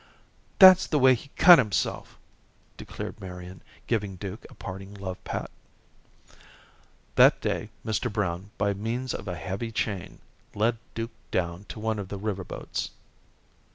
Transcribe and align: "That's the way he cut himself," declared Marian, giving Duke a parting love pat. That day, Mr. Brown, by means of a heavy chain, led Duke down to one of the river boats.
"That's 0.57 0.87
the 0.87 0.97
way 0.97 1.13
he 1.13 1.29
cut 1.35 1.59
himself," 1.59 2.17
declared 2.75 3.21
Marian, 3.21 3.61
giving 3.85 4.15
Duke 4.15 4.47
a 4.49 4.55
parting 4.55 4.95
love 4.95 5.23
pat. 5.23 5.51
That 7.13 7.39
day, 7.39 7.69
Mr. 7.85 8.11
Brown, 8.11 8.49
by 8.57 8.73
means 8.73 9.13
of 9.13 9.27
a 9.27 9.35
heavy 9.35 9.71
chain, 9.71 10.17
led 10.55 10.79
Duke 10.95 11.13
down 11.29 11.65
to 11.65 11.79
one 11.79 11.99
of 11.99 12.07
the 12.07 12.17
river 12.17 12.43
boats. 12.43 12.89